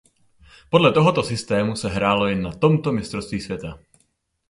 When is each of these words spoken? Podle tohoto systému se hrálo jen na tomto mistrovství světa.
Podle 0.69 0.91
tohoto 0.93 1.23
systému 1.23 1.75
se 1.75 1.89
hrálo 1.89 2.27
jen 2.27 2.41
na 2.41 2.51
tomto 2.51 2.91
mistrovství 2.91 3.41
světa. 3.41 3.79